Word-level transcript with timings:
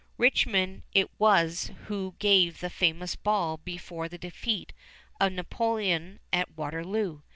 Richmond 0.17 0.81
it 0.93 1.11
was 1.19 1.69
who 1.85 2.15
gave 2.17 2.59
the 2.59 2.71
famous 2.71 3.15
ball 3.15 3.57
before 3.57 4.09
the 4.09 4.17
defeat 4.17 4.73
of 5.19 5.31
Napoleon 5.31 6.19
at 6.33 6.57
Waterloo. 6.57 7.21